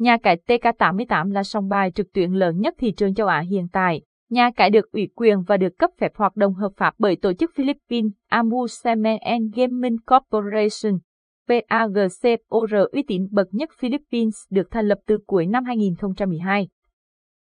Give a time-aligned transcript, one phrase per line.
[0.00, 3.66] Nhà cái TK88 là sòng bài trực tuyến lớn nhất thị trường châu Á hiện
[3.72, 4.02] tại.
[4.30, 7.32] Nhà cái được ủy quyền và được cấp phép hoạt động hợp pháp bởi tổ
[7.32, 10.98] chức Philippines Amusement and Gaming Corporation.
[11.48, 16.68] PAGCOR uy tín bậc nhất Philippines được thành lập từ cuối năm 2012.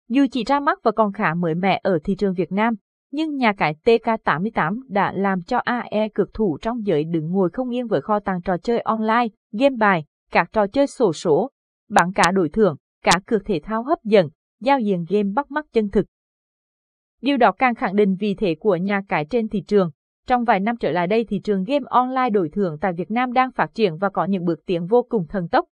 [0.09, 2.75] Dù chỉ ra mắt và còn khá mới mẻ ở thị trường Việt Nam,
[3.11, 7.73] nhưng nhà cái TK88 đã làm cho AE cực thủ trong giới đứng ngồi không
[7.75, 11.49] yên với kho tàng trò chơi online, game bài, các trò chơi sổ số,
[11.93, 14.29] bảng cả đổi thưởng, cả cược thể thao hấp dẫn,
[14.61, 16.05] giao diện game bắt mắt chân thực.
[17.21, 19.91] Điều đó càng khẳng định vị thế của nhà cái trên thị trường.
[20.27, 23.33] Trong vài năm trở lại đây thị trường game online đổi thưởng tại Việt Nam
[23.33, 25.65] đang phát triển và có những bước tiến vô cùng thần tốc.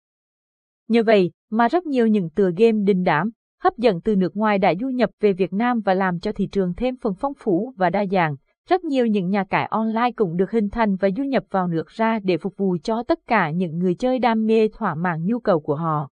[0.88, 3.30] Như vậy mà rất nhiều những tựa game đình đám,
[3.62, 6.48] hấp dẫn từ nước ngoài đã du nhập về Việt Nam và làm cho thị
[6.52, 8.36] trường thêm phần phong phú và đa dạng.
[8.70, 11.88] Rất nhiều những nhà cái online cũng được hình thành và du nhập vào nước
[11.88, 15.40] ra để phục vụ cho tất cả những người chơi đam mê thỏa mãn nhu
[15.40, 16.10] cầu của họ.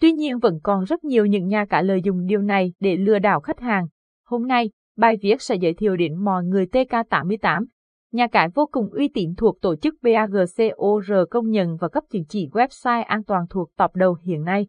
[0.00, 3.18] Tuy nhiên vẫn còn rất nhiều những nhà cái lợi dụng điều này để lừa
[3.18, 3.86] đảo khách hàng.
[4.26, 7.64] Hôm nay, bài viết sẽ giới thiệu đến mọi người TK88,
[8.12, 12.24] nhà cái vô cùng uy tín thuộc tổ chức BAGCOR công nhận và cấp chứng
[12.28, 14.66] chỉ website an toàn thuộc top đầu hiện nay.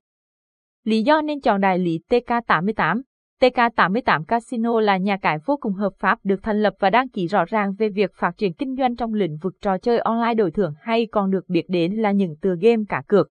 [0.84, 3.02] Lý do nên chọn đại lý TK88
[3.42, 7.28] TK88 Casino là nhà cái vô cùng hợp pháp được thành lập và đăng ký
[7.28, 10.52] rõ ràng về việc phát triển kinh doanh trong lĩnh vực trò chơi online đổi
[10.52, 13.28] thưởng hay còn được biết đến là những tựa game cả cược.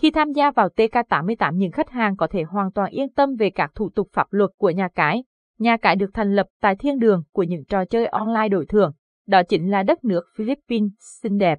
[0.00, 3.50] Khi tham gia vào TK88 những khách hàng có thể hoàn toàn yên tâm về
[3.50, 5.24] các thủ tục pháp luật của nhà cái.
[5.58, 8.92] Nhà cái được thành lập tại thiên đường của những trò chơi online đổi thưởng,
[9.26, 11.58] đó chính là đất nước Philippines xinh đẹp.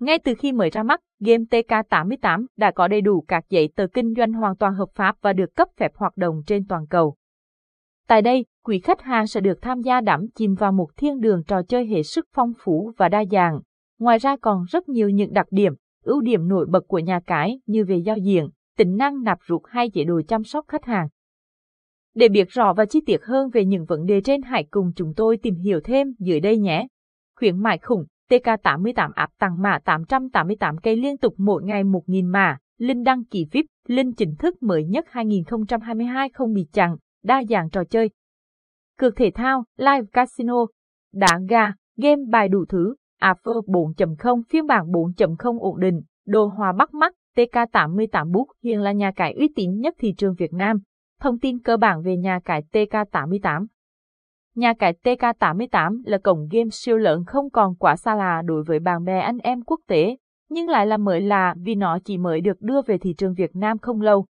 [0.00, 3.86] Ngay từ khi mới ra mắt, game TK88 đã có đầy đủ các giấy tờ
[3.86, 7.16] kinh doanh hoàn toàn hợp pháp và được cấp phép hoạt động trên toàn cầu.
[8.08, 11.42] Tại đây, quý khách hàng sẽ được tham gia đắm chìm vào một thiên đường
[11.46, 13.60] trò chơi hệ sức phong phú và đa dạng.
[13.98, 17.60] Ngoài ra còn rất nhiều những đặc điểm, ưu điểm nổi bật của nhà cái
[17.66, 21.08] như về giao diện, tính năng nạp rút hay chế độ chăm sóc khách hàng.
[22.14, 25.14] Để biết rõ và chi tiết hơn về những vấn đề trên hãy cùng chúng
[25.16, 26.86] tôi tìm hiểu thêm dưới đây nhé.
[27.36, 32.58] Khuyến mại khủng TK88 áp tặng mã 888 cây liên tục mỗi ngày 1.000 mã,
[32.78, 37.70] Linh đăng ký VIP, Linh chính thức mới nhất 2022 không bị chặn, đa dạng
[37.70, 38.10] trò chơi.
[38.98, 40.66] Cược thể thao, live casino,
[41.12, 46.72] đá gà, game bài đủ thứ, Apple 4.0 phiên bản 4.0 ổn định, đồ hòa
[46.72, 50.78] bắt mắt, TK88 Book hiện là nhà cái uy tín nhất thị trường Việt Nam.
[51.20, 53.66] Thông tin cơ bản về nhà cái TK88
[54.54, 58.78] Nhà cái TK88 là cổng game siêu lớn không còn quá xa lạ đối với
[58.78, 60.16] bạn bè anh em quốc tế,
[60.50, 63.56] nhưng lại là mới lạ vì nó chỉ mới được đưa về thị trường Việt
[63.56, 64.26] Nam không lâu.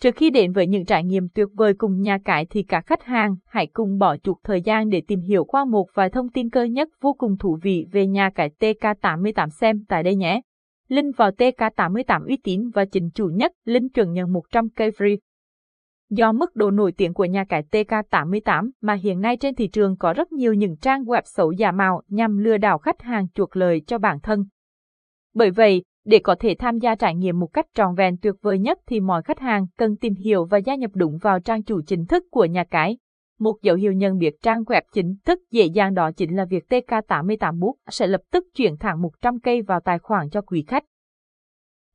[0.00, 3.02] Trước khi đến với những trải nghiệm tuyệt vời cùng nhà cái thì các khách
[3.02, 6.50] hàng hãy cùng bỏ chút thời gian để tìm hiểu qua một vài thông tin
[6.50, 10.40] cơ nhất vô cùng thú vị về nhà cái TK88 xem tại đây nhé.
[10.88, 15.16] Link vào TK88 uy tín và chính chủ nhất, link chuẩn nhận 100 cây free.
[16.10, 19.96] Do mức độ nổi tiếng của nhà cái TK88 mà hiện nay trên thị trường
[19.96, 23.56] có rất nhiều những trang web xấu giả mạo nhằm lừa đảo khách hàng chuộc
[23.56, 24.44] lời cho bản thân.
[25.34, 28.58] Bởi vậy, để có thể tham gia trải nghiệm một cách tròn vẹn tuyệt vời
[28.58, 31.80] nhất thì mọi khách hàng cần tìm hiểu và gia nhập đúng vào trang chủ
[31.86, 32.98] chính thức của nhà cái.
[33.38, 36.64] Một dấu hiệu nhận biết trang web chính thức dễ dàng đó chính là việc
[36.68, 40.84] TK88 Book sẽ lập tức chuyển thẳng 100 cây vào tài khoản cho quý khách.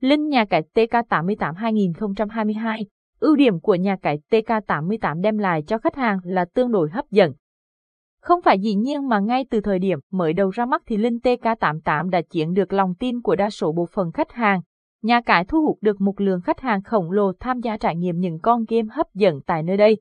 [0.01, 2.85] Link nhà cái TK88 2022
[3.19, 7.11] Ưu điểm của nhà cái TK88 đem lại cho khách hàng là tương đối hấp
[7.11, 7.33] dẫn.
[8.21, 11.17] Không phải dĩ nhiên mà ngay từ thời điểm mới đầu ra mắt thì Linh
[11.23, 14.61] TK88 đã chiếm được lòng tin của đa số bộ phận khách hàng.
[15.01, 18.19] Nhà cái thu hút được một lượng khách hàng khổng lồ tham gia trải nghiệm
[18.19, 19.97] những con game hấp dẫn tại nơi đây.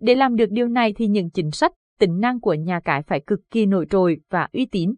[0.00, 3.20] Để làm được điều này thì những chính sách, tính năng của nhà cái phải
[3.20, 4.94] cực kỳ nổi trội và uy tín.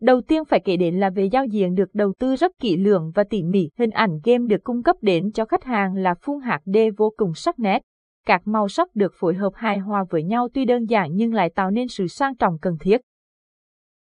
[0.00, 3.12] Đầu tiên phải kể đến là về giao diện được đầu tư rất kỹ lưỡng
[3.14, 3.70] và tỉ mỉ.
[3.78, 7.12] Hình ảnh game được cung cấp đến cho khách hàng là phun hạt đê vô
[7.16, 7.82] cùng sắc nét.
[8.26, 11.50] Các màu sắc được phối hợp hài hòa với nhau tuy đơn giản nhưng lại
[11.50, 13.00] tạo nên sự sang trọng cần thiết.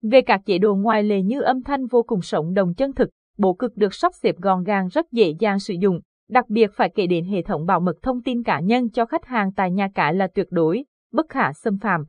[0.01, 3.09] Về các chế độ ngoài lề như âm thanh vô cùng sống đồng chân thực,
[3.37, 5.99] bộ cực được sắp xếp gọn gàng rất dễ dàng sử dụng.
[6.29, 9.25] Đặc biệt phải kể đến hệ thống bảo mật thông tin cá nhân cho khách
[9.25, 12.05] hàng tại nhà cả là tuyệt đối, bất khả xâm phạm.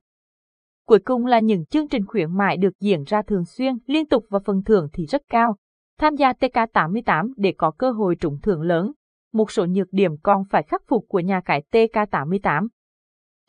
[0.86, 4.24] Cuối cùng là những chương trình khuyến mại được diễn ra thường xuyên, liên tục
[4.30, 5.56] và phần thưởng thì rất cao.
[5.98, 8.92] Tham gia TK88 để có cơ hội trúng thưởng lớn.
[9.32, 12.68] Một số nhược điểm còn phải khắc phục của nhà cái TK88.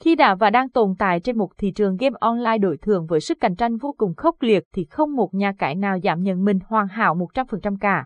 [0.03, 3.19] Khi đã và đang tồn tại trên một thị trường game online đổi thưởng với
[3.19, 6.45] sức cạnh tranh vô cùng khốc liệt thì không một nhà cái nào giảm nhận
[6.45, 8.05] mình hoàn hảo 100% cả.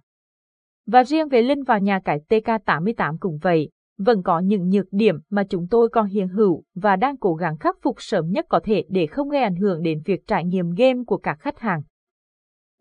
[0.88, 3.70] Và riêng về Linh vào nhà cái TK88 cũng vậy,
[4.04, 7.58] vẫn có những nhược điểm mà chúng tôi còn hiện hữu và đang cố gắng
[7.58, 10.70] khắc phục sớm nhất có thể để không gây ảnh hưởng đến việc trải nghiệm
[10.70, 11.82] game của các khách hàng.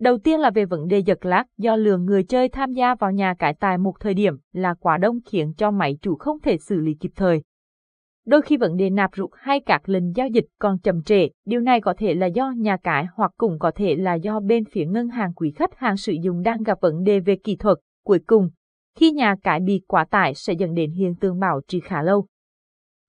[0.00, 3.12] Đầu tiên là về vấn đề giật lag do lượng người chơi tham gia vào
[3.12, 6.58] nhà cải tài một thời điểm là quá đông khiến cho máy chủ không thể
[6.58, 7.43] xử lý kịp thời.
[8.26, 11.61] Đôi khi vấn đề nạp rút hay các lần giao dịch còn chậm trễ, điều
[11.61, 14.84] này có thể là do nhà cái hoặc cũng có thể là do bên phía
[14.84, 17.78] ngân hàng quý khách hàng sử dụng đang gặp vấn đề về kỹ thuật.
[18.05, 18.50] Cuối cùng,
[18.98, 22.26] khi nhà cái bị quá tải sẽ dẫn đến hiện tượng bảo trì khá lâu.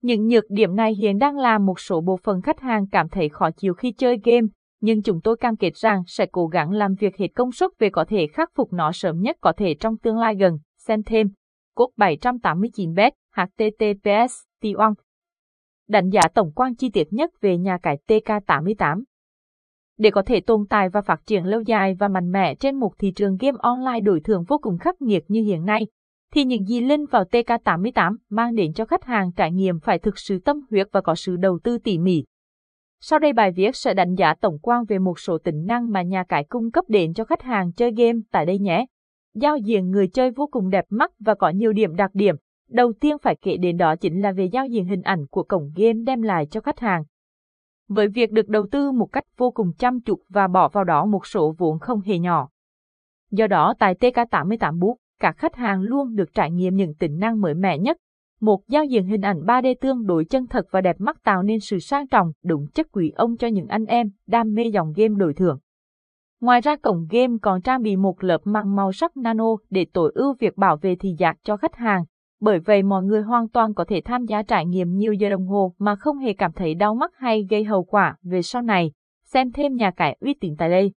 [0.02, 3.28] Những nhược điểm này hiện đang làm một số bộ phận khách hàng cảm thấy
[3.28, 4.46] khó chịu khi chơi game,
[4.80, 7.90] nhưng chúng tôi cam kết rằng sẽ cố gắng làm việc hết công suất về
[7.90, 10.58] có thể khắc phục nó sớm nhất có thể trong tương lai gần.
[10.78, 11.28] Xem thêm.
[11.74, 14.66] Cốt 789 bet HTTPS t
[15.88, 19.02] Đánh giá tổng quan chi tiết nhất về nhà cái TK88
[19.98, 22.92] để có thể tồn tại và phát triển lâu dài và mạnh mẽ trên một
[22.98, 25.86] thị trường game online đổi thưởng vô cùng khắc nghiệt như hiện nay,
[26.32, 30.18] thì những gì linh vào TK88 mang đến cho khách hàng trải nghiệm phải thực
[30.18, 32.24] sự tâm huyết và có sự đầu tư tỉ mỉ.
[33.00, 36.02] Sau đây bài viết sẽ đánh giá tổng quan về một số tính năng mà
[36.02, 38.86] nhà cái cung cấp đến cho khách hàng chơi game tại đây nhé.
[39.34, 42.36] Giao diện người chơi vô cùng đẹp mắt và có nhiều điểm đặc điểm.
[42.70, 45.70] Đầu tiên phải kể đến đó chính là về giao diện hình ảnh của cổng
[45.76, 47.04] game đem lại cho khách hàng.
[47.88, 51.06] Với việc được đầu tư một cách vô cùng chăm chút và bỏ vào đó
[51.06, 52.48] một số vốn không hề nhỏ.
[53.30, 57.40] Do đó tại TK88 Book, các khách hàng luôn được trải nghiệm những tính năng
[57.40, 57.96] mới mẻ nhất.
[58.40, 61.60] Một giao diện hình ảnh 3D tương đối chân thật và đẹp mắt tạo nên
[61.60, 65.14] sự sang trọng, đúng chất quý ông cho những anh em đam mê dòng game
[65.18, 65.58] đổi thưởng.
[66.40, 70.12] Ngoài ra cổng game còn trang bị một lớp màng màu sắc nano để tối
[70.14, 72.04] ưu việc bảo vệ thị giác cho khách hàng.
[72.42, 75.46] Bởi vậy mọi người hoàn toàn có thể tham gia trải nghiệm nhiều giờ đồng
[75.46, 78.92] hồ mà không hề cảm thấy đau mắt hay gây hậu quả về sau này.
[79.24, 80.92] Xem thêm nhà cái uy tín tại đây.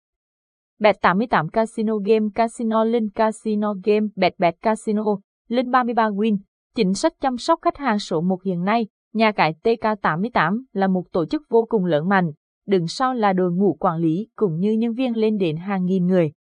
[0.80, 5.04] Bet 88 Casino Game Casino Link Casino Game Bet Bet Casino
[5.48, 6.38] Link 33 Win
[6.76, 11.04] Chính sách chăm sóc khách hàng số 1 hiện nay, nhà cái TK88 là một
[11.12, 12.32] tổ chức vô cùng lớn mạnh,
[12.68, 16.06] đứng sau là đội ngũ quản lý cũng như nhân viên lên đến hàng nghìn
[16.06, 16.32] người.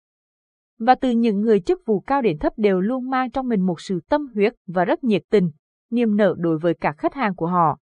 [0.79, 3.81] Và từ những người chức vụ cao đến thấp đều luôn mang trong mình một
[3.81, 5.51] sự tâm huyết và rất nhiệt tình,
[5.91, 7.79] niềm nở đối với các khách hàng của họ.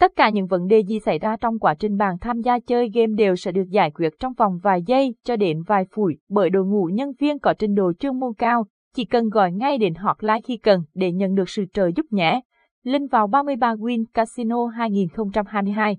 [0.00, 2.90] Tất cả những vấn đề gì xảy ra trong quá trình bạn tham gia chơi
[2.94, 6.50] game đều sẽ được giải quyết trong vòng vài giây cho đến vài phút bởi
[6.50, 9.94] đội ngũ nhân viên có trình độ chuyên môn cao, chỉ cần gọi ngay đến
[9.94, 12.40] hotline khi cần để nhận được sự trợ giúp nhé.
[12.82, 15.98] Linh vào 33 Win Casino 2022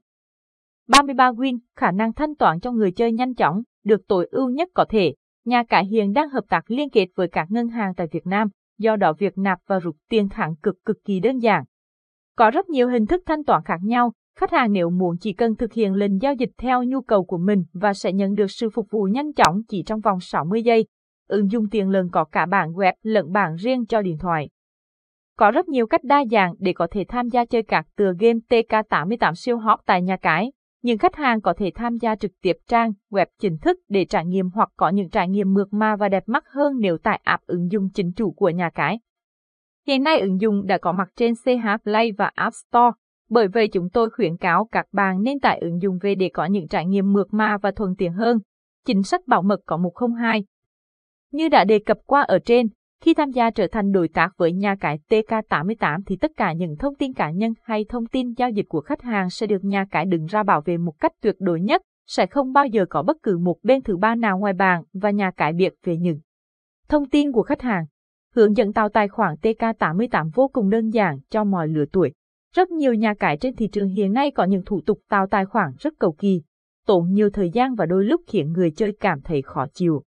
[0.88, 4.70] 33 Win, khả năng thanh toán cho người chơi nhanh chóng, được tối ưu nhất
[4.74, 5.14] có thể.
[5.46, 8.48] Nhà cái hiện đang hợp tác liên kết với các ngân hàng tại Việt Nam,
[8.78, 11.64] do đó việc nạp và rút tiền thẳng cực cực kỳ đơn giản.
[12.38, 15.56] Có rất nhiều hình thức thanh toán khác nhau, khách hàng nếu muốn chỉ cần
[15.56, 18.70] thực hiện lệnh giao dịch theo nhu cầu của mình và sẽ nhận được sự
[18.70, 20.86] phục vụ nhanh chóng chỉ trong vòng 60 giây.
[21.28, 24.50] Ứng dụng tiền lần có cả bảng web lẫn bảng riêng cho điện thoại.
[25.38, 28.40] Có rất nhiều cách đa dạng để có thể tham gia chơi các tựa game
[28.50, 30.52] TK88 siêu hot tại nhà cái.
[30.86, 34.26] Nhưng khách hàng có thể tham gia trực tiếp trang web chính thức để trải
[34.26, 37.46] nghiệm hoặc có những trải nghiệm mượt mà và đẹp mắt hơn nếu tải app
[37.46, 39.00] ứng dụng chính chủ của nhà cái.
[39.88, 42.92] Hiện nay ứng dụng đã có mặt trên CH Play và App Store,
[43.30, 46.46] bởi vậy chúng tôi khuyến cáo các bạn nên tải ứng dụng về để có
[46.46, 48.38] những trải nghiệm mượt mà và thuận tiện hơn.
[48.86, 50.46] Chính sách bảo mật có 102.
[51.32, 52.68] Như đã đề cập qua ở trên,
[53.02, 56.78] khi tham gia trở thành đối tác với nhà cái TK88 thì tất cả những
[56.78, 59.86] thông tin cá nhân hay thông tin giao dịch của khách hàng sẽ được nhà
[59.92, 63.04] cái đứng ra bảo vệ một cách tuyệt đối nhất, sẽ không bao giờ có
[63.04, 66.20] bất cứ một bên thứ ba nào ngoài bàn và nhà cái biệt về những
[66.90, 67.86] thông tin của khách hàng.
[68.36, 72.14] Hướng dẫn tạo tài khoản TK88 vô cùng đơn giản cho mọi lứa tuổi.
[72.56, 75.46] Rất nhiều nhà cái trên thị trường hiện nay có những thủ tục tạo tài
[75.46, 76.42] khoản rất cầu kỳ,
[76.86, 80.04] tốn nhiều thời gian và đôi lúc khiến người chơi cảm thấy khó chịu.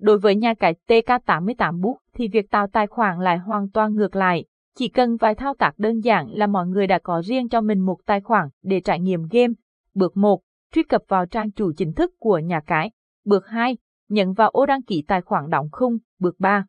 [0.00, 4.16] Đối với nhà cái TK88 Book thì việc tạo tài khoản lại hoàn toàn ngược
[4.16, 4.44] lại.
[4.78, 7.80] Chỉ cần vài thao tác đơn giản là mọi người đã có riêng cho mình
[7.80, 9.54] một tài khoản để trải nghiệm game.
[9.94, 10.40] Bước 1.
[10.72, 12.90] Truy cập vào trang chủ chính thức của nhà cái.
[13.24, 13.76] Bước 2.
[14.08, 15.98] nhấn vào ô đăng ký tài khoản đóng khung.
[16.18, 16.66] Bước 3.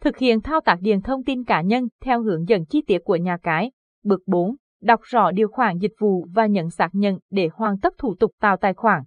[0.00, 3.16] Thực hiện thao tác điền thông tin cá nhân theo hướng dẫn chi tiết của
[3.16, 3.70] nhà cái.
[4.04, 4.56] Bước 4.
[4.82, 8.32] Đọc rõ điều khoản dịch vụ và nhận xác nhận để hoàn tất thủ tục
[8.40, 9.02] tạo tài khoản.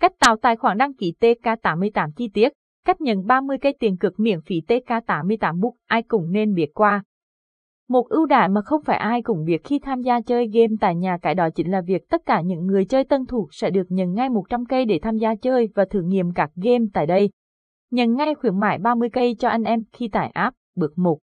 [0.00, 2.52] Cách tạo tài khoản đăng ký TK88 chi tiết
[2.88, 7.02] cách nhận 30 cây tiền cực miễn phí TK88 Book ai cũng nên biết qua.
[7.88, 10.94] Một ưu đãi mà không phải ai cũng biết khi tham gia chơi game tại
[10.94, 13.86] nhà cái đó chính là việc tất cả những người chơi tân thủ sẽ được
[13.88, 17.30] nhận ngay 100 cây để tham gia chơi và thử nghiệm các game tại đây.
[17.90, 21.18] Nhận ngay khuyến mại 30 cây cho anh em khi tải app, bước 1.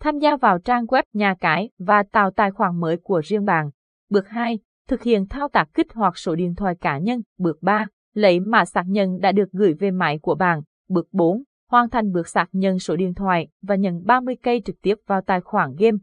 [0.00, 3.70] Tham gia vào trang web nhà cái và tạo tài khoản mới của riêng bạn.
[4.10, 4.58] Bước 2.
[4.88, 7.22] Thực hiện thao tác kích hoạt số điện thoại cá nhân.
[7.38, 7.86] Bước 3.
[8.14, 10.60] Lấy mã xác nhận đã được gửi về máy của bạn.
[10.88, 11.42] Bước 4.
[11.70, 15.20] Hoàn thành bước xác nhận số điện thoại và nhận 30 cây trực tiếp vào
[15.20, 15.98] tài khoản game.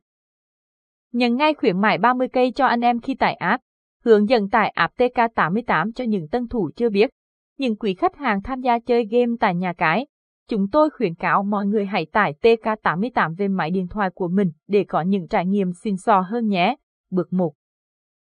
[1.14, 3.64] Nhận ngay khuyến mại 30 cây cho anh em khi tải app.
[4.04, 7.10] Hướng dẫn tải app TK88 cho những tân thủ chưa biết.
[7.58, 10.08] những quý khách hàng tham gia chơi game tại nhà cái.
[10.50, 14.52] Chúng tôi khuyến cáo mọi người hãy tải TK88 về máy điện thoại của mình
[14.68, 16.76] để có những trải nghiệm xịn xò hơn nhé.
[17.12, 17.54] Bước 1.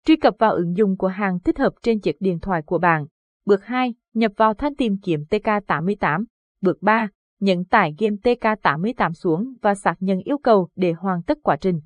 [0.06, 3.06] Truy cập vào ứng dụng của hàng thích hợp trên chiếc điện thoại của bạn.
[3.46, 3.94] Bước 2.
[4.14, 6.24] Nhập vào thanh tìm kiếm TK88.
[6.60, 7.08] Bước 3.
[7.40, 11.80] Nhấn tải game TK88 xuống và xác nhận yêu cầu để hoàn tất quá trình.